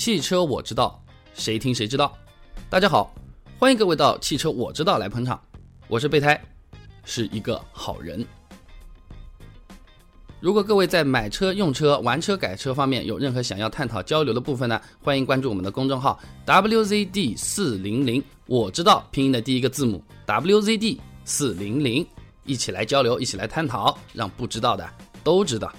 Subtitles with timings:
[0.00, 0.98] 汽车我知道，
[1.34, 2.16] 谁听谁知道。
[2.70, 3.14] 大家好，
[3.58, 5.38] 欢迎各位到汽车我知道来捧场，
[5.88, 6.42] 我是备胎，
[7.04, 8.24] 是一个好人。
[10.40, 22.06] 如果各位在买车、用车、玩车、改车方面有任何想要探讨交流的部分呢，欢迎关注我们的公众号 WZD 四零零，我知道拼音的第一个字母 WZD 四零零，
[22.46, 24.90] 一起来交流，一起来探讨，让不知道的
[25.22, 25.70] 都知道。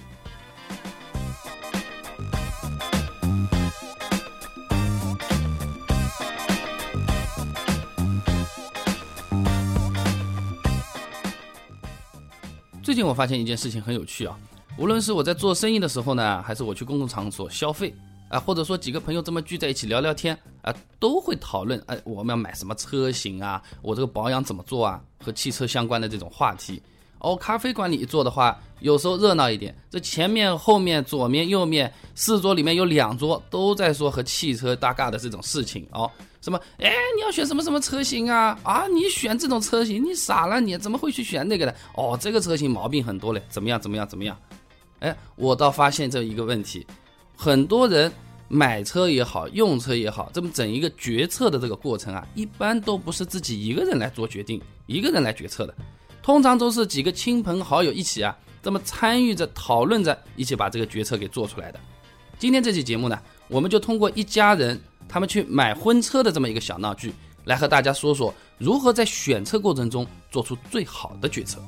[12.92, 14.38] 最近我发现一件事情很有趣啊，
[14.76, 17.90] 无论是我在做生意的时候呢，还是我去公共场所消费
[18.28, 26.82] 啊，或者说几个朋友这么聚在一起聊聊天啊，都会讨论哎，我们要买什么车型啊，我这个保养怎么做啊，和汽车相关的这种话题。
[27.20, 36.10] 哦，咖啡馆里一坐的话，有时候热闹一点，这前面、后面、左面、右面四桌里面有两桌都在说和汽车搭嘎的这种事情哦。
[36.42, 36.60] 什么？
[36.78, 38.58] 哎，你要选什么什么车型啊？
[38.64, 40.60] 啊，你选这种车型，你傻了？
[40.60, 41.74] 你怎么会去选那个的？
[41.94, 43.80] 哦，这个车型毛病很多嘞，怎么样？
[43.80, 44.06] 怎么样？
[44.06, 44.36] 怎么样？
[44.98, 46.84] 哎，我倒发现这一个问题，
[47.36, 48.12] 很多人
[48.48, 55.74] 买车也好，用车也好，这么整一个决策的这个过程啊，一般都不是自己一个人来做决定，一个人来决策的，
[56.24, 61.78] 通常都是几个亲朋好友一起啊，这么参与着讨论着，一起把这个决策给做出来的。
[62.36, 64.80] 今天这期节目呢，我们就通过一家人。
[65.12, 67.12] 他们去买婚车的这么一个小闹剧，
[67.44, 71.62] 来和大家说说如何在选车过程中做出最好的决策。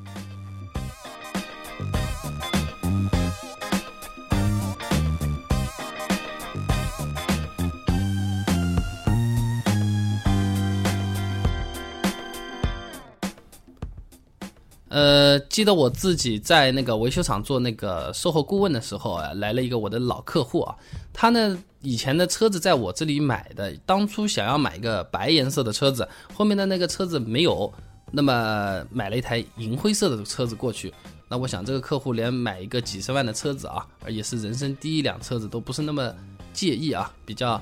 [15.05, 20.75] 呃，记得我自己在那个维修厂做那个售后顾问的时候啊，来了一个我的老客户啊，
[21.13, 21.63] 他呢。
[21.87, 27.71] 以前的车子在我这里买的，当初想要买一个白颜色的车子，后面的那个车子没有，
[28.11, 30.91] 那么买了一台银灰色的车子过去。
[31.29, 36.11] 那我想这个客户连买一个几十万的车子啊，而且是人生第一辆车子，都不是那么
[36.55, 37.61] 介意啊，比较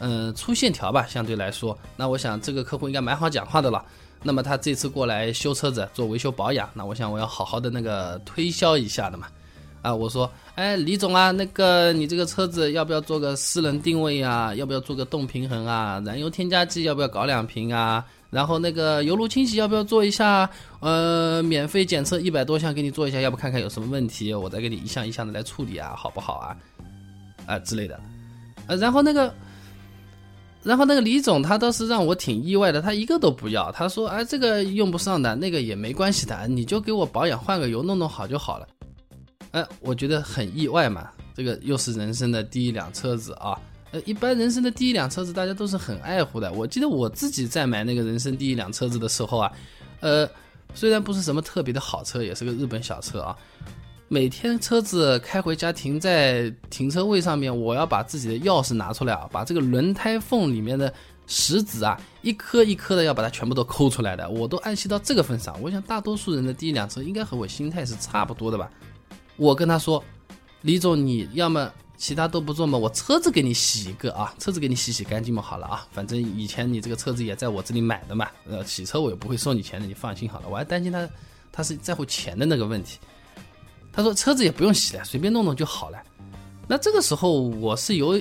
[0.00, 1.78] 嗯粗线条吧，相对来说。
[1.96, 3.82] 那我想这个客户应该蛮好讲话的了。
[4.22, 9.26] 那么他这次过来修车子做维修保养，那我想我要好好的那个推销一下的嘛。
[9.82, 14.54] 啊，我说，哎，李总啊，那个你这个车子要不要做个私人定位啊？
[14.54, 16.00] 要不要做个动平衡啊？
[16.06, 18.04] 燃油添加剂要不要搞两瓶啊？
[18.30, 20.48] 然后那个油路清洗要不要做一下？
[20.78, 26.56] 呃，免费检测一百多项给你做一下，要不看看有什么问题，我再给你一项一项的来处理啊，好不好啊？
[27.44, 27.98] 啊之类的，
[28.68, 29.34] 呃，然后那个，
[30.62, 38.68] 然后那个李总他倒是让我挺意外的，他一个都不要，他说，哎，这个用不上的，那个也没关系的，你就给我保养换个油弄弄好就好了。
[39.50, 43.58] 哎，我觉得很意外嘛，这个又是人生的第一辆车子啊。
[43.90, 46.50] 呃，一般人生的第一辆车子，大家都是很爱护的。
[46.52, 49.52] 我记得我自己在买那个人生第一辆车子的时候啊，
[50.00, 50.26] 呃，
[50.72, 53.36] 虽然不是什么特别的好车，也是个日本小车啊。
[54.12, 60.92] 每天车子开回家停在停车位上面，我要把自己的钥匙拿出来啊，把这个轮胎缝里面的
[61.26, 64.28] 石子啊，一颗一颗的要把它全部都抠出来的。
[64.28, 68.70] 我都爱惜到这个份上，我想大多数人的第一辆车应该和我心态是差不多的吧。
[69.38, 70.04] 我跟他说
[70.60, 80.48] ：“李总，你要么其他都不做嘛，我车子给你洗一个啊，车子给你洗洗干净嘛，好了啊，反正以前你这个车子也在我这里买的嘛，呃，洗车我也不会收你钱的，你放心好了。
[80.50, 81.08] 我还担心他，
[81.50, 82.98] 他是在乎钱的那个问题。
[83.92, 85.98] 他说车子也不用洗了，随便弄弄就好了。
[86.66, 88.20] 那这个时候我是有，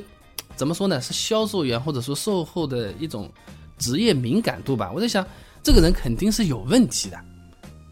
[0.55, 0.99] 怎么说呢？
[0.99, 3.31] 是销售员或者说售后的一种
[3.77, 4.91] 职业敏感度吧？
[4.93, 5.25] 我在想，
[5.63, 7.17] 这个人肯定是有问题的。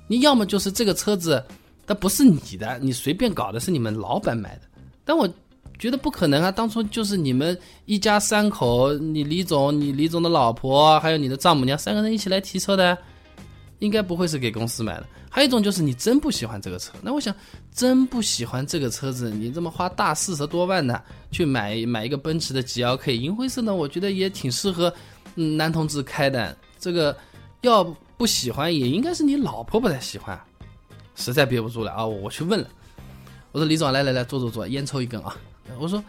[0.08, 1.44] 你要么就是这个车子。”
[1.90, 4.62] 它不是你的，你随便搞的，是你们老板买的。
[5.04, 5.28] 但我
[5.80, 12.96] 觉得不可能啊，当初就是你们一家三口，你李总、你李总的老婆，还有你的丈母娘三个人一起来提车的，
[13.80, 15.08] 应该不会是给公司买的。
[15.30, 17.34] 还有一种就是你真不喜欢这个车，那我想
[17.74, 24.94] 真不喜欢这个车子，你这么花大四十多万呢去买买一个奔驰的 G L K 银灰色呢，我觉得也挺适合
[25.36, 26.56] 男同志开的。
[26.80, 27.16] 这个
[27.62, 27.84] 要
[28.18, 30.40] 不喜欢，也应该是你老婆不太喜欢。
[31.16, 32.06] 实在憋不住了啊！
[32.06, 32.68] 我去问了，
[33.52, 35.36] 我说李总，来来来，坐坐坐，烟抽一根啊！
[35.78, 36.02] 我说，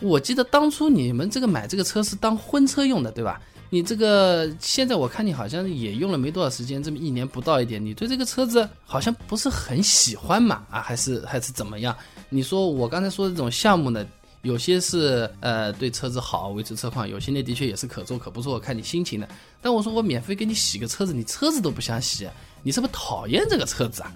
[0.00, 3.40] 我记得当初你们这个买这个车是当婚车用的，对吧？
[3.74, 10.64] 你这个现在我看你好像也用了没多少时间，这么一年不到一点，你对这个车子好像不是很喜欢嘛？
[10.70, 11.92] 啊，还是还是怎么样？
[12.28, 14.06] 你说我刚才说的这种项目呢，
[14.42, 19.28] 有些是呃对车子好，维持车况，有些呢的确也是可做可不做，看你心情的。
[19.60, 22.28] 但我说我免费给你洗个车子，你车子都不想洗，
[22.62, 24.12] 你是不是讨厌这个车子啊？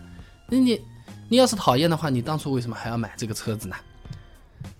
[0.48, 0.80] 那你，
[1.28, 3.74] 你要是讨厌的话，你当初为什么还要买这个车子呢？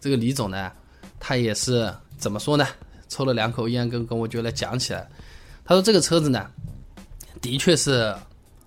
[0.00, 0.70] 这个李总呢，
[1.19, 2.64] 他也是怎么说呢？
[3.08, 5.08] 抽了两口烟，跟跟我就来讲起来。
[5.64, 6.49] 他说这个车子呢，
[7.40, 8.14] 的确是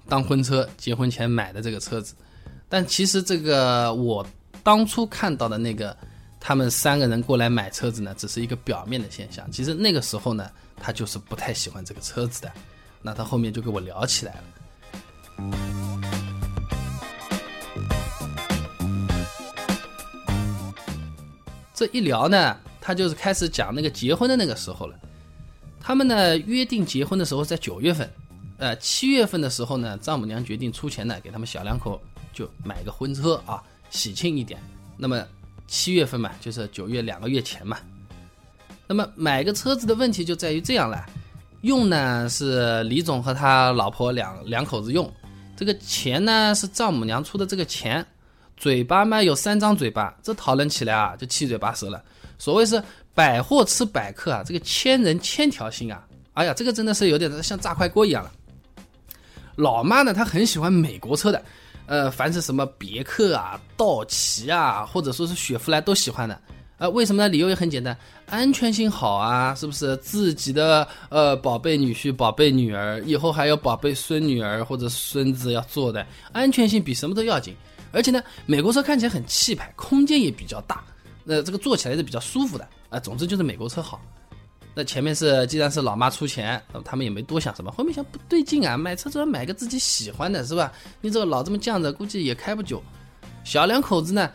[0.07, 2.13] 当婚车，结婚前买的这个车子。
[2.67, 4.25] 但其实这个我
[4.63, 5.95] 当初看到的那个
[6.39, 9.49] 他们三个人过来买车子呢，只是一个表面的现象。
[9.51, 12.51] 其实那个时候呢，他就是不太喜欢这个车子的。
[13.01, 14.43] 那他后面就跟我聊起来了。
[21.73, 24.95] 这一聊呢，他就是开始讲那个结婚的那个时候了。
[25.79, 28.11] 他们呢约定结婚的时候在九月份，
[28.57, 32.01] 呃，七月份的时候呢，丈母娘决定出钱呢，给他们小两口
[32.33, 34.59] 就买个婚车啊，喜庆一点。
[34.97, 35.25] 那么
[35.67, 37.77] 七月份嘛，就是九月两个月前嘛。
[38.87, 41.05] 那么买个车子的问题就在于这样了，
[41.61, 45.11] 用呢是李总和他老婆两两口子用，
[45.55, 48.05] 这个钱呢是丈母娘出的这个钱。
[48.57, 52.03] 嘴巴嘛有三张嘴巴，这讨论起来啊就七嘴八舌了。
[52.41, 52.81] 所谓是
[53.13, 56.03] 百货吃百客啊，这个千人千条心啊，
[56.33, 58.31] 哎呀，这个真的是有点像炸快锅一样了。
[59.55, 61.39] 老妈呢，她很喜欢美国车的，
[61.85, 66.41] 呃，凡是什么别克啊、道奇啊，或者说是雪佛兰都喜欢的。
[66.79, 67.29] 呃，为什么呢？
[67.29, 67.95] 理由也很简单，
[68.25, 69.95] 安全性好啊，是不是？
[69.97, 77.55] 自己的呃宝贝女婿、宝贝女儿，以后还有宝贝孙女儿或者孙子要坐的，安全性比什么都要紧。
[77.91, 80.83] 而且呢，美国车看起来很气派，空间也比较大，
[81.23, 82.99] 那这个坐起来是比较舒服的啊。
[82.99, 84.01] 总之就是美国车好。
[84.73, 87.69] 那前面是既然是老妈出钱，那么他们也没多想什么。
[87.71, 90.71] 后面想不对劲啊，买车总要买个自己喜欢的，是吧？
[91.01, 92.81] 你这个老这么犟着，估计也开不久。
[93.43, 94.31] 小两口子呢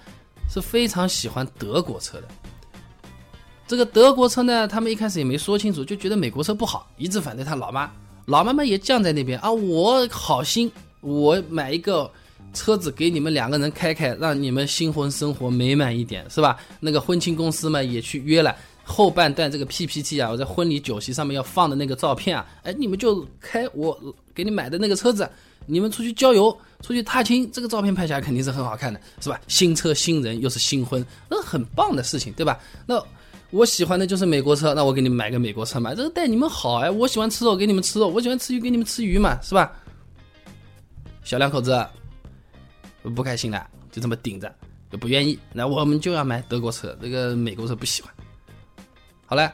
[0.51, 2.29] 是非常喜欢德国车的。
[3.67, 7.91] 这个德国车呢，他们一开始也没说清楚，就觉得美国车不好，一致反对他老妈。
[8.27, 12.11] 老妈妈也犟在那边啊，我好心，我买一个。
[12.57, 16.59] 车子给你们两个人开开，让你们新婚生活美满一点，是吧？
[16.81, 23.97] 那个婚庆公司嘛也去约了，后半段这个 PPT 啊，我在婚礼酒席上面要放的那个照片啊，哎，你们就开我
[24.35, 25.29] 给你买的那个车子，
[25.67, 29.39] 你们出去郊游、出去踏青，这个照片拍下来肯定是很好看的，是吧？
[29.47, 32.59] 新车新人又是新婚，那很棒的事情，对吧？
[32.87, 33.01] 那
[33.51, 39.73] 我喜欢的就是美国车，那我给你们买个美国车嘛，这个带你们好哎，我喜欢吃肉给你们吃肉，我喜欢吃鱼给你们吃鱼嘛，是吧？
[41.23, 41.85] 小两口子。
[43.11, 44.55] 不开心了，就这么顶着，
[44.91, 45.39] 就不愿意。
[45.53, 48.13] 那我们就要买德国车，这个美国车不喜欢。
[49.27, 49.53] 好了，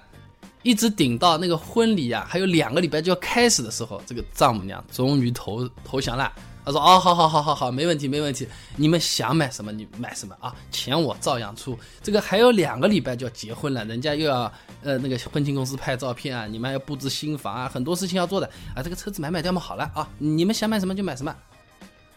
[0.62, 6.32] 一直顶到那个婚礼啊，还有两个礼拜就要开始的时候，这个丈母娘终于投投降了。
[6.64, 8.46] 她说：“哦，好好好好好，没问题没问题，
[8.76, 11.76] 你们想买什么你买什么啊，钱我照样出。
[12.00, 14.52] 这个还有两个礼拜就要结婚了，人家又要
[14.82, 18.82] 呃那个婚庆公司拍照片啊，你们要布置新房啊，很多事情要做的啊。
[18.82, 21.34] 这个车子买买掉嘛，好了啊，你们想买什么就买什么，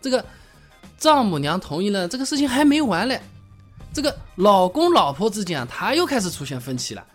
[0.01, 0.23] 这个。”
[0.97, 3.19] 丈母娘同意了，这个事情还没完嘞。
[3.93, 7.05] 这个老公老婆之间啊，他又开始出现分歧了。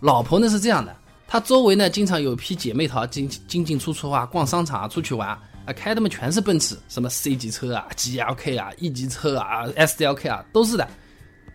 [0.00, 0.94] 老婆呢是这样的，
[1.26, 5.40] 她周围呢经常有批姐妹淘进进进出出啊，逛商场啊，出去玩啊，
[5.76, 10.88] 开的嘛全是奔驰，什么 C 级车啊、GLK 啊、E 级车啊、SLK 啊，都是的。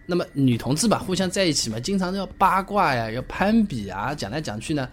[0.06, 4.88] 那么女同志吧，互相在一起嘛，经常要八卦呀，要攀比啊，讲来讲去呢。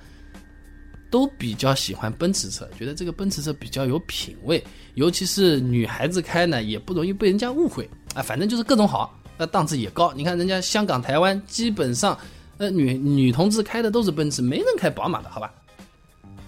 [1.10, 4.62] 都比较喜欢奔驰车，觉得这个奔驰车比较有品位，
[4.94, 8.22] 尤其是女孩子开呢，也不容易被人家误会啊。
[8.22, 10.12] 反正就是各种好，那档次也高。
[10.14, 12.16] 你看人家香港、台湾，基本上，
[12.58, 15.52] 呃，女女同志开的都是奔驰，没人开宝马的，好吧？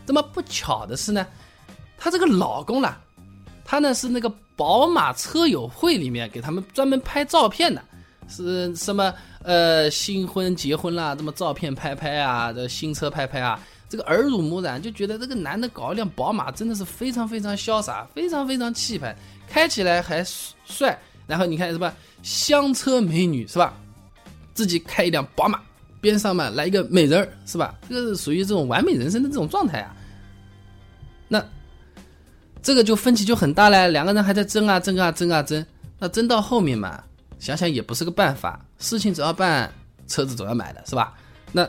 [0.07, 1.27] 那么不巧的是呢，
[1.99, 3.01] 她这个老公啦，
[3.65, 7.83] 他呢是那个宝马车友会里面给他们专门拍照片的，
[8.29, 13.61] 是什么呃新婚结婚啦，这么照片拍拍啊，这新车拍拍啊。
[13.93, 19.15] 这个耳濡目染，就觉得这个男的搞一辆宝马真的是非常非常潇洒，非常非常气派，
[19.47, 20.25] 开起来还
[20.65, 20.99] 帅。
[21.27, 23.75] 然后你看什么香车美女是吧？
[24.55, 25.61] 自己开一辆宝马，
[26.01, 27.75] 边上嘛来一个美人儿是吧？
[27.87, 29.95] 这个是属于这种完美人生的这种状态啊。
[31.29, 31.45] 那
[32.63, 35.63] 这个就分歧就很大了，两个人还在争啊争啊争啊争。
[35.99, 37.05] 那争到后面嘛，
[37.39, 39.71] 想想也不是个办法，事情总要办，
[40.07, 41.13] 车子总要买的是吧？
[41.53, 41.69] 那。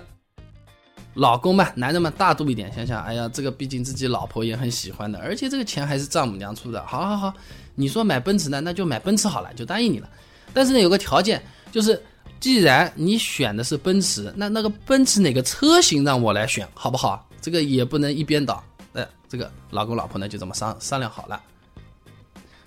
[1.13, 7.33] 老公嘛，男人嘛，大度一点，想想，哎呀，这个毕竟自己老婆也很喜欢的，而且这个钱还是丈母娘出的，好好好，
[7.75, 10.09] 你说买奔驰呢，那就买奔驰好了，就答应你了。
[10.53, 11.41] 但是呢，有个条件，
[11.71, 12.01] 就是
[12.39, 17.27] 既然你选的是奔驰，那那个奔驰哪个车型让我来选，好不好？
[17.41, 18.63] 这个也不能一边倒。
[18.93, 21.41] 呃，这个老公老婆呢就这么商商量好了。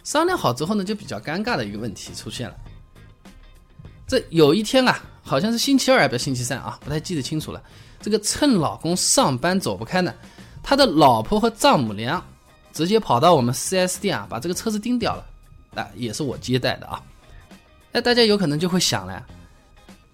[0.04, 2.54] 商量好之后呢，就比较尴尬的一个问题出现了。
[4.06, 7.60] 这有一天啊，好像是星期二，不是星期三啊，不太记得清楚了。
[8.00, 10.14] 这个趁老公上班走不开呢，
[10.62, 12.24] 他的老婆和丈母娘
[12.72, 15.24] 直接跑到我们 4S 店啊，把这个车子盯掉了。
[15.74, 17.02] 啊，也是我接待的啊。
[17.92, 19.22] 那大家有可能就会想了，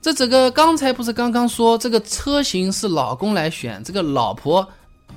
[0.00, 4.68] 这整个刚才不是刚刚说这个车型是老公来选，这个老婆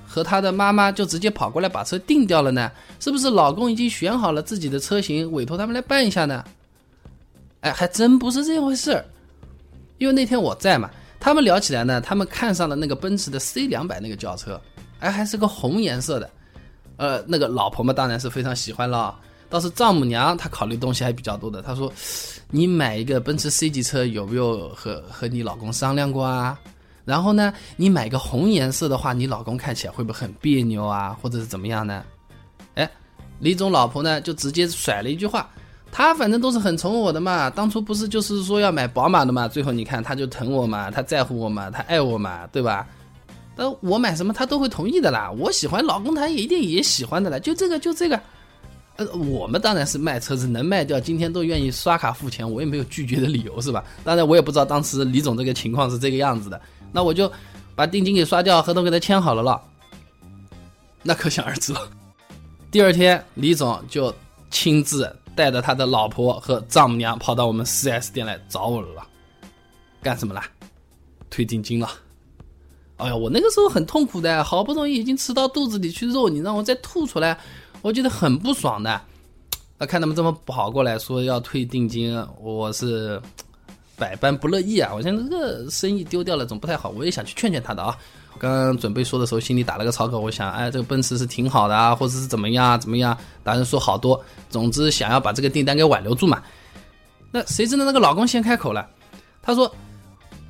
[0.05, 2.71] 和他的妈妈就直接跑过来把车定掉了呢？
[2.99, 6.43] 是不是老公已经选好了自己的车型，委托他们来办一下呢？
[7.61, 9.03] 哎，还真不是这回事儿，
[9.97, 10.91] 因为那天我在嘛，
[11.25, 14.61] 他们聊起来呢，他们看上了那个奔驰的 C 两百那个轿车，
[14.99, 16.29] 哎，还是个红颜色的，
[16.97, 19.19] 呃，那个老婆嘛当然是非常喜欢了。
[19.49, 21.63] 倒是丈母娘，她考虑东西还比较多的。
[21.63, 21.91] 她说
[22.51, 26.59] ：“你买一个奔驰 C 级车，有没有和和你老公商量过啊？
[27.05, 31.17] 然后呢，你买个红颜色的话，你老公看起来会不会很别扭啊？
[31.19, 32.03] 或者是怎么样呢？”
[32.75, 32.87] 哎，
[33.39, 35.49] 李总老婆呢就直接甩了一句话
[35.97, 42.85] ：“他反正都是很宠我的嘛，当初不是就是说要买宝马的嘛，最后你看他就疼我嘛，他在乎我嘛，他爱我嘛，对吧？
[43.55, 48.19] 但我买什么他都会同意的啦，我喜欢，老公他也一定也喜欢的啦，就这个就这个。”
[48.97, 53.81] 呃，我们当然是卖车子，能卖掉，今天都愿意刷卡付钱，我也没有拒绝的理由，是吧？
[54.03, 56.59] 当然，我也不知道当时李总这个情况是这个样子的，
[56.91, 57.31] 那我就
[57.73, 59.61] 把定金给刷掉，合同给他签好了了。
[61.03, 61.79] 那可想而知了。
[62.69, 64.13] 第二天，李总就
[64.51, 69.05] 亲自带着他的老婆和丈母娘跑到我们 4S 店来找我了，
[70.01, 70.47] 干什么啦？
[71.29, 71.89] 退定金了。
[72.97, 77.37] 哎呀，我那个时候很痛苦的，好不容易已经吃到肚子里去肉，你让我再吐出来。
[77.81, 79.01] 我觉得很不爽的，
[79.77, 83.21] 那看他们这么跑过来说要退定金，我是
[83.97, 84.91] 百般不乐意啊！
[84.95, 87.97] 我现在这个生意丢掉了总不太好，我也想去劝劝他的啊。
[88.39, 93.17] 刚准备说的时候，心里打了个草稿，我想，哎，这个奔驰是挺好的啊，或者是怎么样怎么样？
[93.43, 96.41] 达人说好多，总之想要把这个订单给挽留住嘛。
[97.31, 98.87] 那谁知道那个老公先开口了，
[99.41, 99.73] 他说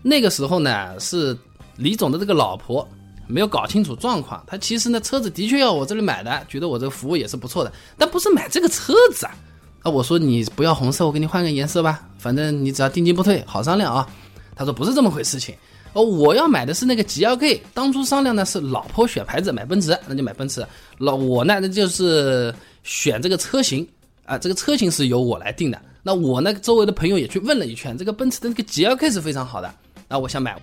[0.01, 1.37] 那个时候呢是
[1.75, 2.87] 李总的这个老婆。
[3.27, 9.35] 没有搞清楚状况，他其实呢车子的确要我这里买的，觉得我这个服务也是不错的，但不是买这个车子啊。
[9.81, 14.07] 啊，我说你不要红色，我给你换个颜色吧，反正你只要定金不退，好商量啊。
[14.55, 15.55] 他说不是这么回事情，
[15.95, 20.65] 哦，我要买的是那个 G L K，当初商量呢是老婆选牌子买奔驰，那就买奔驰。
[20.97, 23.87] 老我呢那就是选这个车型
[24.25, 25.81] 啊，这个车型是由我来定的。
[26.03, 29.73] 那我呢周围的朋友也去问了一圈，这个奔驰的那个 G L K 是非常好的，
[30.09, 30.61] 那我想买，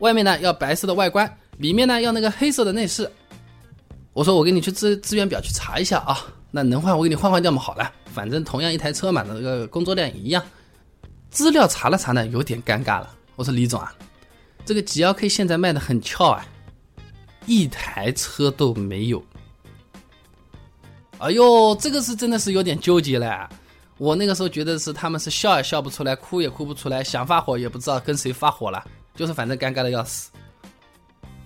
[0.00, 1.34] 外面呢要白色的外观。
[1.56, 3.10] 里面呢要那个黑色的内饰，
[4.12, 10.42] 我说我给你去资资源表去查一下啊，那能换我给你换换掉嘛，好了，反正同样一台车嘛，那个工作量一样。
[11.30, 13.10] 资料查了查呢，有点尴尬了。
[13.36, 13.92] 我说李总啊，
[14.64, 16.46] 这个 G L K 现在卖的很俏啊，
[17.46, 19.22] 一台车都没有。
[21.18, 23.48] 哎呦，这个是真的是有点纠结了。
[23.96, 30.30] 我那个时候觉得是他们是笑也笑不出来，哭也哭不出来，想发火也不知道跟谁发火了，就是反正尴尬的要死。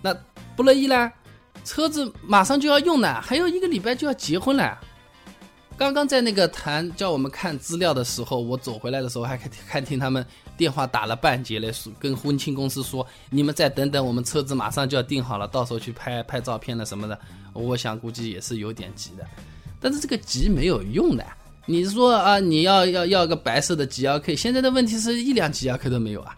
[0.01, 0.17] 那
[0.57, 1.13] 不乐意啦，
[1.65, 4.79] 车子马上就要用了，还有一个礼拜就要结婚了。
[5.77, 10.27] 刚刚在那个谈叫我们看资料的时候，我走回来的时候还看看听他们
[10.59, 17.19] 电话打了半截嘞，说跟婚庆公司说，你们再等等，我们车子马上就要订好了，到时候去拍拍照片了什么的。
[17.55, 19.25] 我想估计也是有点急的，
[19.81, 21.25] 但是这个急没有用的。
[21.65, 26.37] 你说啊，你要要要个白色的 G L K，现在的问题是一辆 G L K 都没有啊。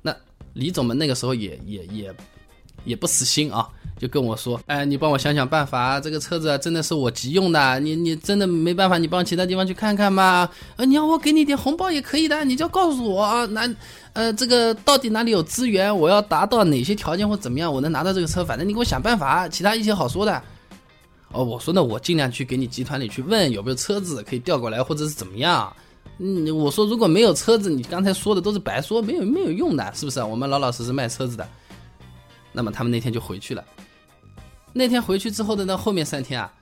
[0.00, 0.14] 那
[0.52, 2.14] 李总们那个时候也也也
[2.84, 3.68] 也不死心啊，
[3.98, 10.48] 就跟我说：“哎，你帮我想想办法，这个车子真的是我急用的，你你真的没办法，你帮其他地方去看看嘛？
[10.76, 13.68] 呃，你要我给你点红包也可以的，你就告诉我啊，哪
[14.12, 20.42] 呃这个到底哪里有资源，我要达到哪些条件或怎么样，我能拿到这个车，反正你给我想办法，其他一切好说的。
[21.32, 25.72] 哦，我说那我尽量去给你集团里去问有没有车子可以调过来，或者是怎么样。”
[26.22, 30.22] 嗯，我说如果没有车子，你刚才说的都是白说，没有没有用的，是不是？
[30.22, 31.48] 我们老老实实卖车子的。
[32.52, 33.64] 那么他们那天就回去了。
[34.72, 36.52] 那天回去之后的那后面三天啊，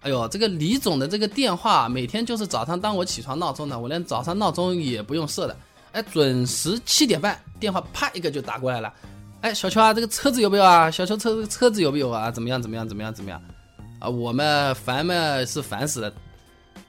[0.00, 5.56] 哎呦，这个李总的这个电话每天就是早上当我起床闹钟的，我连早上闹钟也不用设的，
[5.92, 8.92] 哎，准时七点半电话啪一个就打过来了。
[9.40, 10.90] 哎，小邱啊，这个车子有没有啊？
[10.90, 12.30] 小邱车车子有没有啊？
[12.30, 13.40] 怎么样怎么样怎么样怎么样？
[13.98, 16.12] 啊，我们烦嘛是烦死了。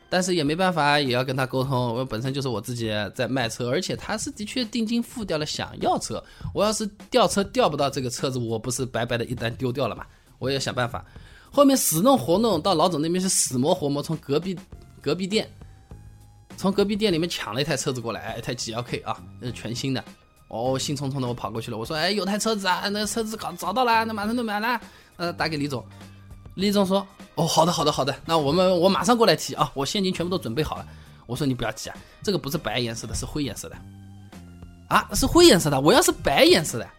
[0.10, 1.96] 但是也没办法，也要跟他沟通。
[1.96, 6.24] 我本身就是我自己在卖车，而且他是的确定金付掉了，想要车。
[6.54, 10.06] 我要是调车调不到这个车子，我不是白白的一单丢掉了嘛？
[10.40, 11.06] 我也想办法。
[11.52, 14.58] 后面死弄活弄，到老总那边是死磨活磨，从隔壁
[15.02, 15.50] 隔壁店，
[16.58, 20.04] 从隔壁店里面抢了一台车子过来，一台 G L K 啊，那是全新的。
[20.48, 24.82] 哦，兴冲冲的我跑过去了，我说：“哎，有台车子啊，那车子搞找到了，那马上就买了。”
[25.18, 25.86] 呃，打给李总。
[26.56, 27.06] 李总说
[27.40, 30.86] ：“哦，好的，好的，好的，那我们我马上过来提啊，我现金全部都准备好了。”
[31.26, 33.76] 我说：“你不要急啊，这个不是白颜色的，是灰颜色的。”
[34.90, 36.90] 啊，是灰颜色的，我要是白颜色的，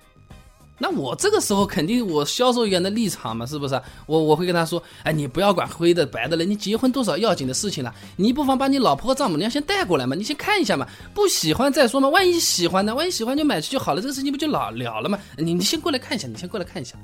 [0.79, 3.83] 那我这个时候肯定我销售员的立场嘛，是不是？
[4.07, 12.95] 我我会跟他说，哎，你不要管灰的白的了，你结婚多少要紧的事情了，你不妨把你老婆和丈母娘先带过来嘛，你先看一下嘛，不喜欢再说嘛，万一喜欢呢？
[12.95, 15.19] 万一喜欢就买去就好了，这个事情不就了了了吗？
[15.37, 16.97] 你你先过来看一下，你先过来看一下，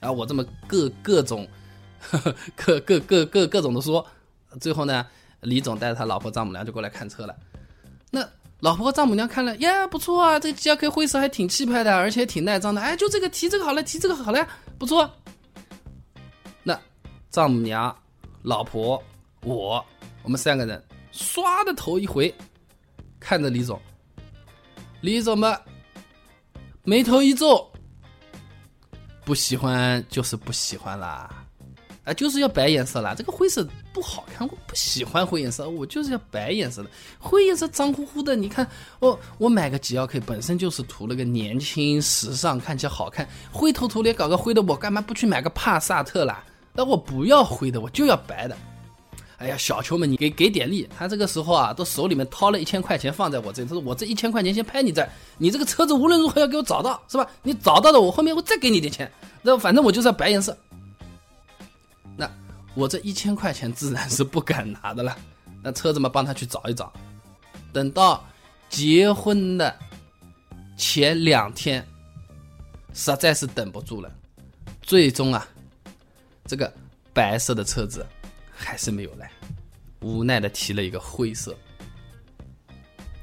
[0.00, 1.46] 然后我这么各各种，
[2.56, 4.06] 各各各各各种的说，
[4.60, 5.06] 最后呢，
[5.40, 7.36] 李总带着他老婆丈母娘就过来看车了，
[8.10, 8.26] 那。
[8.62, 12.80] 老婆和丈母娘看了，呀，不错啊，这个 G L K 灰色还挺气派的，而且挺耐脏的。
[12.82, 14.46] 哎，就这个提这个好了，提这个好了，
[14.78, 15.10] 不错。
[16.62, 16.78] 那
[17.30, 17.96] 丈母娘、
[18.42, 19.02] 老婆、
[19.44, 19.82] 我，
[20.22, 22.34] 我们三个人唰的头一回，
[23.18, 23.80] 看着李总，
[25.00, 25.58] 李总嘛，
[26.84, 27.66] 眉头一皱，
[29.24, 31.39] 不喜欢就是不喜欢啦。
[32.04, 36.88] 啊，就是要白颜色啦，这个灰色不好看，我不喜欢灰颜色，我就是要白颜色的。
[37.18, 38.66] 灰颜色脏乎乎的，你看，
[39.00, 46.42] 我我买个 G L K 本身就是图了个年轻时尚，看起来好看，灰头土脸搞个灰的，我干嘛不去买个帕萨特啦？
[46.72, 48.56] 那我不要灰的，我就要白的。
[49.36, 57.26] 哎呀，小球们，你给给点力，他这个时候啊，都手里面掏了一千块钱放在我这里，他说我这一千块钱先拍你这，你这个车子无论如何要给我找到，是吧？
[57.42, 59.10] 你找到了，我后面我再给你点钱，
[59.42, 60.56] 那反正我就是要白颜色。
[62.74, 65.16] 我这一千块钱自然是不敢拿的了，
[65.62, 66.92] 那车子嘛，帮他去找一找。
[67.72, 68.24] 等到
[68.68, 69.76] 结婚的
[70.76, 71.86] 前两天，
[72.94, 74.10] 实在是等不住了，
[74.82, 75.46] 最终啊，
[76.46, 76.72] 这个
[77.12, 78.06] 白色的车子
[78.50, 79.30] 还是没有来，
[80.00, 81.56] 无奈的提了一个灰色。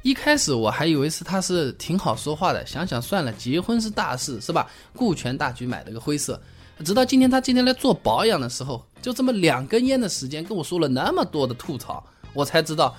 [0.03, 4.69] 一开始我还以为是他是挺好说话的，想想算了，结婚是大事是吧？
[4.93, 6.41] 顾全大局买了个灰色。
[6.85, 12.03] 直到今天，他今天来做保养的时候，就这么两根烟的时间，跟我说了那么多的吐槽，
[12.33, 12.95] 我才知道，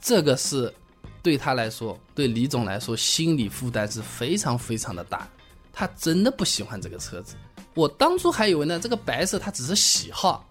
[0.00, 0.72] 这个是
[1.22, 5.28] 对他来说，对李总来说，心理负担是非常非常的大。
[5.72, 7.34] 他真的不喜欢这个车子。
[7.74, 10.44] 我当初还以为呢，这个白色他只是喜好，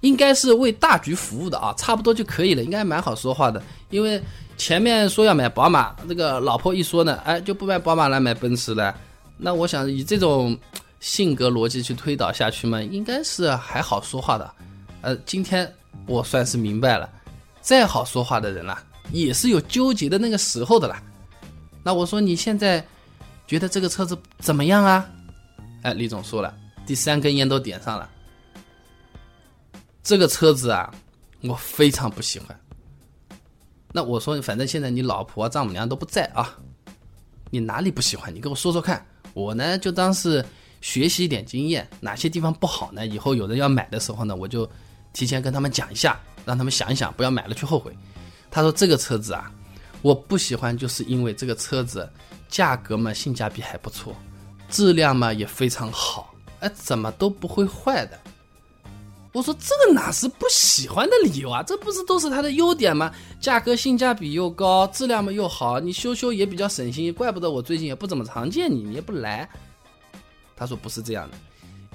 [0.00, 3.62] 应该是为大局服务的啊，差不多就可以了，应该蛮好说话的。
[3.88, 4.20] 因为
[4.58, 8.94] 前面说要买宝马，这个老婆一说呢，哎，就不买宝马了，买奔驰了。
[9.38, 10.58] 那我想以这种。
[11.00, 14.54] 性格逻辑去推导下去嘛，应该是还好说话的。
[15.00, 15.70] 呃，今天
[16.06, 17.10] 我算是明白了，
[17.62, 21.02] 再好说话的人啦，也是有纠结的那个时候的啦。
[21.82, 22.86] 那我说你现在
[23.46, 25.08] 觉得这个车子怎么样啊？
[25.82, 28.08] 哎，李总说了，第三根烟都点上了。
[30.02, 30.92] 这个车子啊，
[31.40, 32.60] 我非常不喜欢。
[33.90, 36.54] 那我说，反正现在你老婆丈母娘都不在啊，
[37.48, 38.34] 你哪里不喜欢？
[38.34, 40.44] 你跟我说说看，我呢就当是。
[40.80, 43.06] 学习一点经验，哪些地方不好呢？
[43.06, 44.68] 以后有人要买的时候呢，我就
[45.12, 47.96] 提前跟他们讲一下，让他们想一想，不要买了去后悔。
[48.50, 49.50] 他说这个车子啊，
[50.02, 52.08] 我不喜欢，就是因为这个车子
[52.48, 54.14] 价格嘛，性价比还不错，
[54.68, 58.18] 质量嘛也非常好，哎，怎么都不会坏的。
[59.32, 61.62] 我说这个哪是不喜欢的理由啊？
[61.62, 63.12] 这不是都是它的优点吗？
[63.40, 69.48] 价格性价比又高，质量嘛又好，你修修也比较省心，怪不得我最近也不怎么常见你，你也不来。
[70.60, 71.38] 他说不是这样的，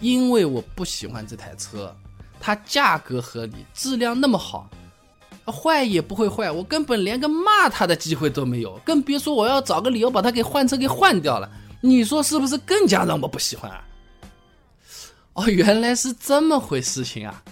[0.01, 1.95] 因为我不喜欢这台车，
[2.39, 4.67] 它价格合理，质量那么好，
[5.45, 11.47] 坏也不会坏，我根本连个骂他的机会都没有，更别说我要找个理由把它给换车给换掉了。
[11.80, 13.86] 你说是不是更加让我不喜欢啊？
[15.34, 17.43] 哦，原来是这么回事情啊！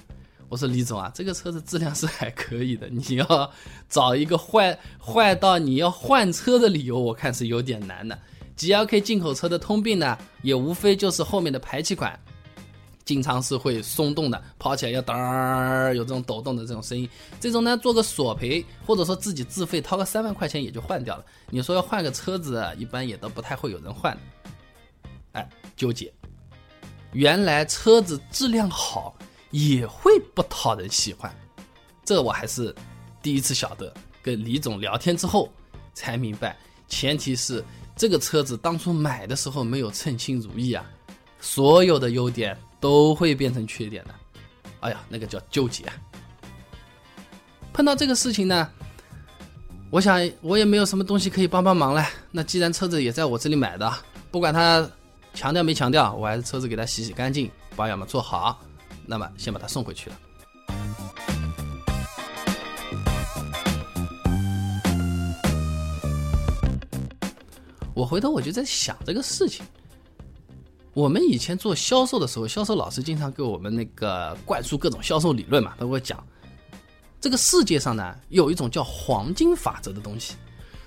[0.50, 3.52] 我说李总啊，这个车子质量是还可以的，你要
[3.88, 8.18] 找一个坏坏到你要换车的理由，我看是有点难的。
[8.56, 12.18] G L K 进口车的通病呢，也无非就是后面的排气管
[13.06, 17.10] 经常是会松动的，跑起来要噔儿有这种抖动的这种声音。
[17.40, 21.26] 这种呢，做个索赔或者说自己自费掏个三万块钱也就换掉了。
[21.50, 24.18] 你说要换个车子，一般也都不太会有人换。
[25.34, 26.14] 哎，纠结，
[27.12, 29.14] 原来车子质量好
[29.52, 31.30] 也会不讨人喜欢，
[32.06, 32.74] 这我还是
[33.22, 33.94] 第一次晓得。
[34.22, 35.50] 跟李总聊天之后
[35.94, 36.56] 才明白，
[36.88, 37.62] 前提是。
[37.96, 40.84] 这个车子当初买的时候没有称心如意啊，
[41.40, 44.16] 所有的优点都会变成缺点的。
[44.82, 45.86] 哎呀，那个叫纠结。
[47.72, 48.70] 碰到这个事情呢，
[49.90, 52.06] 我想我也没有什么东西可以帮帮忙了。
[52.32, 53.92] 那既然车子也在我这里买的，
[54.30, 54.88] 不管他
[55.34, 58.60] 强调没强调，我还是车子给他洗洗干净，保养嘛做好，
[59.06, 60.16] 那么先把它送回去了。
[67.94, 69.66] 我回头我就在想这个事情。
[70.94, 76.24] 我们以前做销售的时候，销售老师经常给我们那个灌输各种销售理论嘛，他会讲，
[77.20, 80.36] 这个世界上呢有一种叫黄金法则的东西。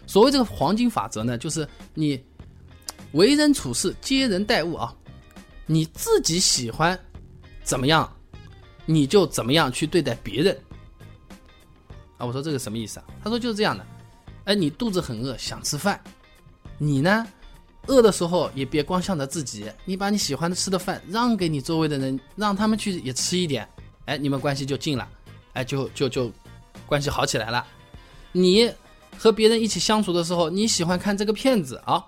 [0.06, 2.22] 所谓这个黄金法则呢，就是你
[3.12, 4.94] 为人处事、接人待物啊，
[5.66, 6.96] 你自己喜欢
[7.64, 8.08] 怎么样，
[8.84, 10.56] 你就怎么样去对待别人。
[12.16, 13.06] 啊，我说这个什么意思啊？
[13.24, 13.84] 他说就是这样的。
[14.44, 16.00] 哎，你肚子很饿，想吃饭，
[16.78, 17.26] 你呢，
[17.86, 23.66] 饿的时候也别光想着自己，你把你喜欢的吃的饭让给你周围的人，让他们去也吃一点，
[24.04, 25.08] 哎，你们关系就近了，
[25.54, 26.30] 哎，就就就
[26.86, 27.66] 关系好起来了。
[28.32, 28.70] 你
[29.18, 32.04] 和别人一起相处的时候，你喜欢看这个片子啊，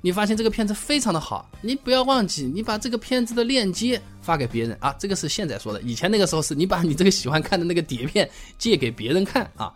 [0.00, 9.74] 你发现这个片子非常的好，你不要忘记，你把这个片子的链接发给别人啊，这个是现在说的，以前那个时候是你把你这个喜欢看的那个碟片借给别人看啊。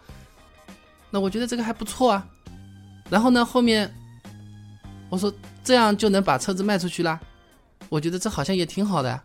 [1.11, 2.27] 那我觉得这个还不错啊，
[3.09, 3.93] 然后呢，后面
[5.09, 7.21] 我说这样就能把车子卖出去啦，
[7.89, 9.21] 我觉得这好像也挺好的。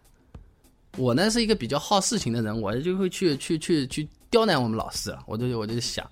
[0.98, 6.10] 我呢是一个比较好事情的人，我就会去去去去刁难我们老师，我就我就想，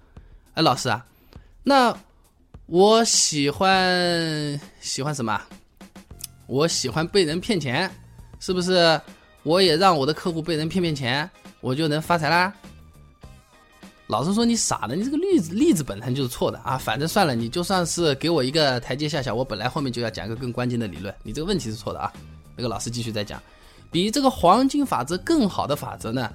[0.54, 1.06] 哎，老师啊，
[1.64, 1.96] 那
[2.66, 5.42] 我喜欢喜欢什么？
[6.48, 7.92] 我喜欢被人骗钱，
[8.40, 9.00] 是不是？
[9.44, 11.30] 我也让我的客户被人骗骗钱，
[11.62, 12.54] 我就能发财啦？
[14.10, 16.80] 老师说你傻的，你这个例子例子本身就是错的啊！
[16.80, 22.12] 反正算了，你就算是给我一个台阶下下，我本来后面就要讲一个更关键的理论，你这个问题是错的啊！
[22.56, 23.40] 那个老师继续再讲，
[23.92, 26.34] 比这个黄金法则更好的法则呢，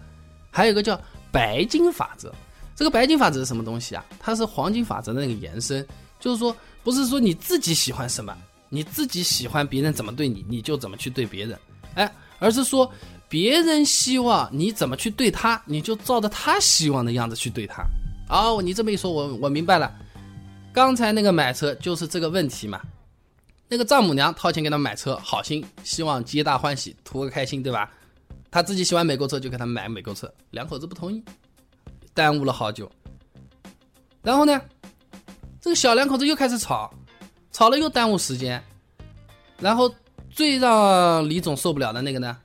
[0.52, 0.98] 还有一个叫
[1.32, 2.32] 白金法则。
[2.76, 4.04] 这个白金法则是什么东西啊？
[4.20, 5.84] 它是黄金法则的那个延伸，
[6.20, 8.32] 就是说不是说你自己喜欢什么，
[8.68, 11.58] 你自己喜欢别人怎么对你，你就怎么去对别人，
[11.96, 12.08] 哎，
[12.38, 12.88] 而是说。
[13.28, 17.84] 别人希望你怎么去对他，你就照着他希望的样子去对他。
[18.28, 19.92] 哦，你这么一说，我我明白了。
[20.72, 22.80] 刚才那个买车就是这个问题嘛。
[23.66, 27.90] 那个丈母娘掏钱给他买车，好心希望皆大欢喜，图个开心，对吧？
[28.50, 30.32] 他自己喜欢美国车，就给他买美国车。
[30.50, 31.22] 两口子不同意，
[32.12, 32.90] 耽误了好久。
[34.22, 34.60] 然后呢，
[35.60, 36.92] 这个小两口子又开始吵，
[37.50, 38.62] 吵了又耽误时间。
[39.58, 39.92] 然后
[40.30, 42.36] 最让李总受不了的那个呢？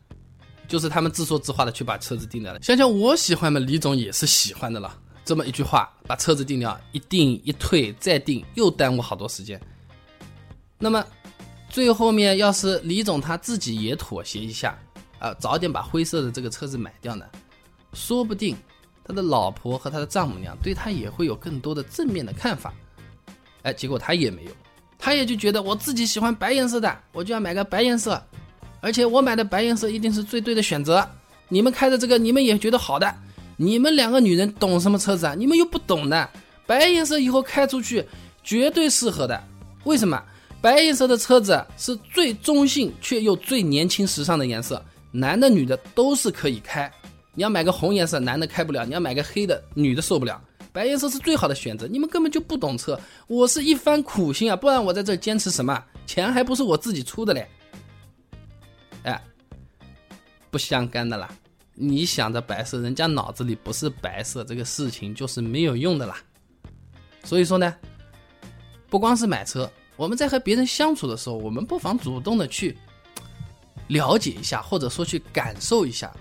[0.69, 2.62] 就是他们自说自话的去把车子定掉了。
[2.62, 4.95] 想想我喜欢嘛，李总也是喜欢的了。
[5.25, 9.60] 这么一句话，把车子定掉，一定一退再定，又耽误好多时间。
[10.77, 11.05] 那么
[11.69, 14.77] 最后面要是李总他自己也妥协一下，
[15.19, 17.25] 啊，早点把灰色的这个车子买掉呢，
[17.93, 18.55] 说不定
[19.03, 22.73] 他的老婆和他的丈母娘对他也会有更多的正面的看法。
[23.63, 24.51] 哎，结果他也没有，
[24.97, 28.23] 他也就觉得我自己喜欢白颜色的，我就要买个白颜色。
[28.82, 31.08] 而且我买的白颜色一定是最对的选择。
[31.48, 33.13] 你们开的这个，你们也觉得好的。
[33.58, 35.36] 你们两个女人懂什么车子啊？
[35.36, 36.30] 你们又不懂的。
[36.65, 38.06] 白颜色以后开出去
[38.44, 39.42] 绝对适合的。
[39.84, 40.22] 为什么？
[40.62, 46.92] 白颜色的车子是最中性却又最年轻时尚的颜色，男的女的都是可以开。
[47.34, 50.39] 你要买个红颜色，男的开不了；你要买个黑的，女的受不了。
[50.72, 51.88] 白颜色是最好的选择。
[51.88, 55.82] 你们根本就不懂车，我是一番苦心啊，不然我在这坚持什么？
[56.06, 57.48] 钱还不是我自己出的嘞。
[59.04, 59.22] 哎，
[60.52, 61.30] 不相干的啦！
[61.82, 66.18] 你想着白色，人家脑子里不是白色，这个事情就是没有用的啦。
[67.24, 67.74] 所以说呢，
[68.90, 72.78] 不光是买车，我们在和别人相处的时候，我们不妨主动的去
[73.88, 76.14] 了解一下，或者说去感受一下，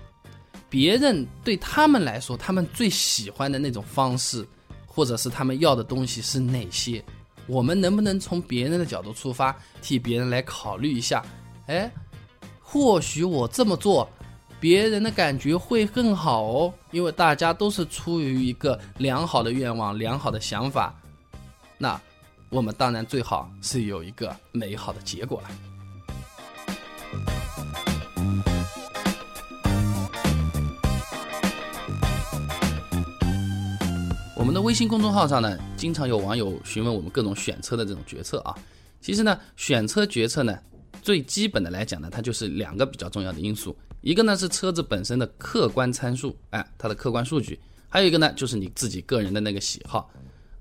[0.69, 4.47] 别人对他们来说，他们最喜欢的那种方式，
[4.85, 7.03] 或者是他们要的东西是哪些？
[7.47, 11.21] 我们能不能从别人的角度出发，替别人来考虑一下？
[11.67, 11.91] 哎。
[12.71, 14.07] 或许我这么做，
[14.59, 20.93] 别人的感觉会更好哦，因为大家都是出于一个良好的愿望、良好的想法，
[21.79, 21.99] 那
[22.49, 25.49] 我们当然最好是有一个美好的结果了。
[34.35, 38.55] 我们的微信公众号上呢，经常有网友询问我们各种选车的这种决策啊，
[39.01, 40.55] 其实呢，选车决策呢。
[41.01, 47.59] 最基本的来讲呢，它就是两个比较重要的因素，一个呢是车子本身的客观参数，哎，它的客观数据，
[47.89, 50.09] 还有一个呢就是你自己个人的那个喜好。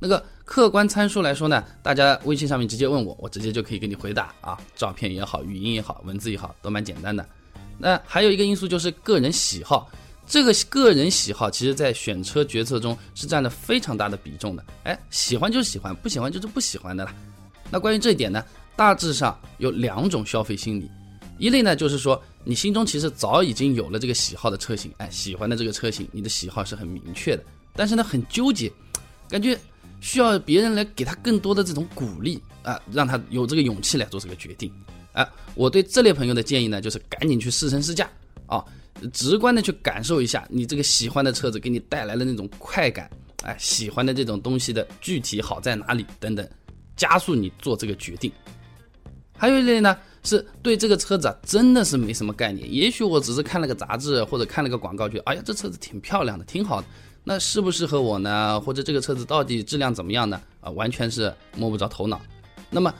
[0.01, 7.27] 那个客观参数来说呢，大家微信上面直接问我，我直接就可以给你回答啊，照片也好，语音也好，文字也好，都蛮简单的。
[7.77, 9.91] 那还有一个因素就是个人喜好，
[10.25, 14.65] 这个个人喜好其实在选车决策中是占了非常大的比重的。
[14.85, 17.13] 哎，喜欢就喜欢，不喜欢就是不喜欢的了。
[17.69, 18.45] 那关于这一点呢？
[18.79, 20.89] 大致上有两种消费心理，
[21.37, 27.43] 一类呢就是说你心中其实早已经有了这个喜好的车型，哎，喜欢的这个车型，你的喜好是很明确的，
[27.75, 28.73] 但是呢很纠结，
[29.29, 29.59] 感觉
[30.01, 34.73] 需要别人来给他更多的这种鼓励啊，让他有这个勇气来做这个决定。
[35.15, 38.09] 哎，我对这类朋友的建议呢，就是赶紧去试乘试驾
[38.47, 38.65] 啊，
[39.13, 43.11] 直观的去感受一下你这个喜欢的车子给你带来的那种快感，
[43.43, 46.49] 哎，喜欢的这种东西的具体好在哪里等等，
[46.95, 48.31] 加速你做这个决定。
[49.39, 52.71] 还有一类呢，是对这个车子啊，真的是没什么概念。
[52.71, 56.87] 也许我只是看了个杂志或者看了个广告，觉得哎呀，这车子挺漂亮的，挺好的。
[57.23, 58.61] 那适不适合我呢？
[58.61, 60.41] 或者这个车子到底质量怎么样呢？
[60.61, 62.21] 啊，完全是摸不着头脑。
[62.69, 62.93] 那么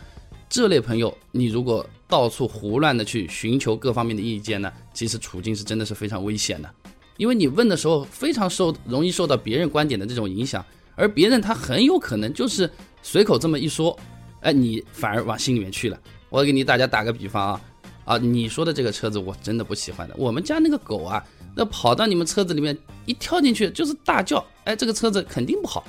[0.49, 6.71] 这类朋友，你如果到处胡乱的去寻求各方面的意见呢，其实处境是真的是非常危险的。
[7.17, 12.71] 因为你问的时候，非常受容易受到别人观点的这种影响，而别人他很有可能就是
[13.03, 13.99] 随口这么一说，
[14.41, 15.99] 哎，你反而往心里面去了。
[16.31, 17.61] 我给你大家打个比方啊，
[18.05, 21.25] 啊，你说的这个车子我真的不喜欢的，我们家那个狗啊。
[21.55, 25.85] 那跑到你们车子里面一跳进去就是大叫，哎，这个车子肯定不好。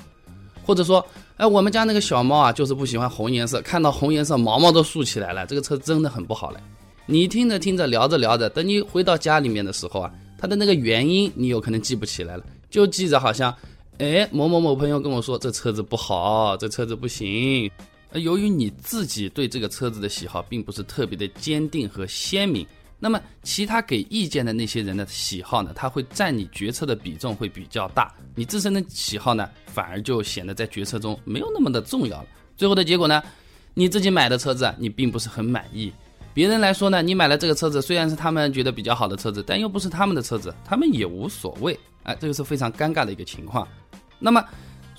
[0.65, 1.05] 或者说，
[1.37, 6.57] 哎，我们家那个小猫啊，就是不喜欢红颜色，看到红颜色毛毛都竖起来了，这个车真的很不好嘞。
[7.05, 13.53] 你听着听着聊着聊着，等你回到家里面的时候啊，它的那个原因你有可能记不起来了，就记着好像，
[13.97, 17.69] 哎，某某某朋友跟我说这车子不好，这车子不行。
[18.11, 22.65] 而由于你自己对这个车子的喜好并不是特别的坚定和鲜明。
[23.01, 25.71] 那么，其他给意见的那些人的喜好呢？
[25.73, 32.27] 他会占你决策的比重会比较大，你自身的喜好呢，反而就显得在决策中没有那么的重要了。
[32.57, 33.23] 最后的结果呢，
[33.73, 35.93] 你自己买的车子你并不是很满意，
[36.33, 41.79] 别人来说呢，你买了这个车子虽然是他们觉得比较好的车子，但又不是他们的车子，他们也无所谓。
[42.03, 43.65] 哎，这个是非常尴尬的一个情况。
[44.19, 44.43] 那么。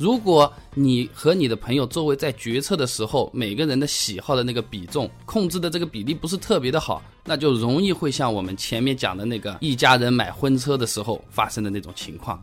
[0.00, 12.42] 如果你和你的朋友周围在决策的时候，每个人的喜好的那个比重控制的这个比例不是特别的好，那就容易会像我们前面讲的那个一家人买婚车的时候发生的那种情况。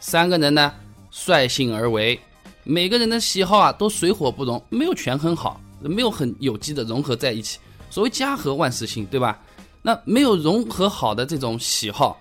[0.00, 0.72] 三个人呢
[1.10, 2.18] 率性而为，
[2.64, 7.58] 每个人的喜好啊都水火不容，没有权衡好，没有很有机的融合在一起。
[7.90, 9.38] 所谓家和万事兴，对吧？
[9.82, 12.18] 那没有融合好的这种喜好，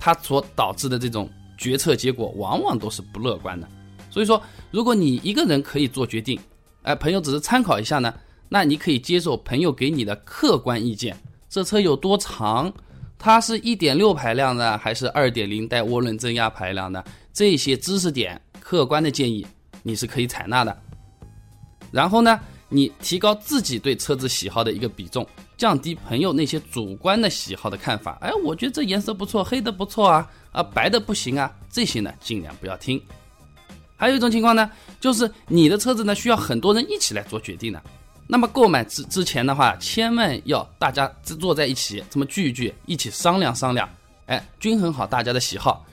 [0.00, 3.68] 它所导致的这种决策结果往往都是不乐观的。
[4.16, 6.40] 所以说，如果你一个人可以做决定，
[6.84, 8.14] 哎，朋友只是参考一下呢，
[8.48, 11.14] 那你可以接受朋友给你的客观意见。
[11.50, 12.72] 这车有多长？
[13.18, 17.04] 它是一点六排量的还是二点零带涡轮增压排量的？
[17.30, 19.46] 这些知识点、客观的建议
[19.82, 20.74] 你是可以采纳的。
[21.90, 28.16] 然后呢，你提高自己对车子喜好的一个比重，降低朋友那些主观的喜好的看法。
[28.22, 32.98] 哎，我觉得这颜色不错，黑的不错啊，啊，白的不行啊，这些呢尽量不要听。
[33.96, 37.82] 还有一种情况呢，就是你的车子呢需要很多人一起来做决定的。
[38.28, 43.88] 那么购买之之前的话，千万要大家坐在一起，这么聚一聚，一起商量商量，
[44.26, 45.84] 哎，均衡好大家的喜好。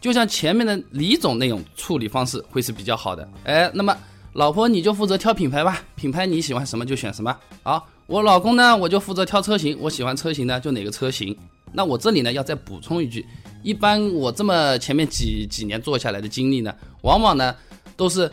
[0.00, 3.28] 就像前面的李总那种处理方式会是比较好的。
[3.44, 3.96] 哎，那么
[4.34, 7.36] 老婆你就负责挑品牌吧，品牌你喜欢什么就选什么。
[7.62, 11.36] 好，我老公呢我就负责挑车型，我喜欢车型呢就哪个车型。
[11.72, 13.24] 那我这里呢要再补充一句。
[13.62, 17.54] 一般我这么前面几几年做下来的经历呢，往往呢
[17.96, 18.30] 都是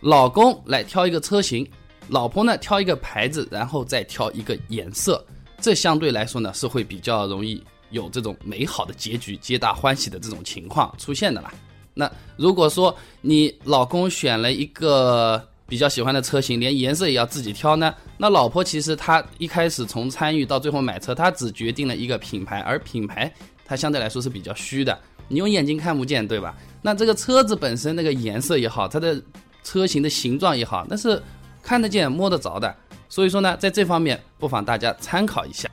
[0.00, 1.68] 老公来挑一个车型，
[2.08, 5.24] 老婆呢挑一个牌子，然后再挑一个颜色，
[5.60, 11.52] 这相对来说呢是会比较容易有这种美好的结局、皆大欢喜的这种情况出现的啦。
[11.92, 23.32] 那如果说你老公选了一个比较喜欢的车型，连颜色也要自己挑呢，那老婆其实她一开始从参与到最后买车，她只决定了一个品牌，而品牌。
[23.64, 26.54] 它相对来说是比较虚的，你用眼睛看不见，对吧？
[26.82, 29.18] 那这个车子本身那个颜色也好，它的
[29.64, 31.18] 车型的形状也好，那是
[31.62, 32.76] 看得见、摸得着的。
[33.08, 35.70] 所以说呢，在这方面不妨大家参考一下。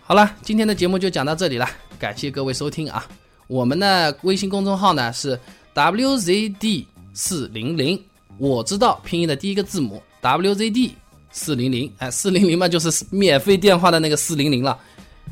[0.00, 3.04] 好了，今天的节目就讲到这里了，感谢各位收听啊！
[3.48, 5.36] 我们的微信公众号呢是
[5.74, 8.00] wzd 四零零，
[8.38, 10.92] 我知道拼音的第一个字母 wzd
[11.30, 14.78] 四零零，哎，四零零嘛就是免费电话的那个四零零了。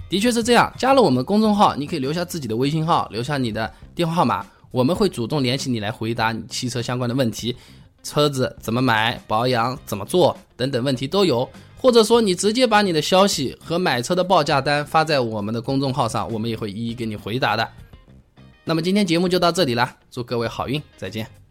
[0.08, 7.56] 的确是这样，加了我们公众号，你可以留下自己的微信号，留下你的电话号码，我们会主动联系你来回答你汽车相关的问题，
[8.02, 17.68] 车子怎么买、保养怎么做等等问题都有，或者说你直接把你的消息和买车的报价单发在我们的公众号上，我们也会一一给你回答的。
[18.62, 21.45] 那么今天节目就到这里了，祝各位好运，再见。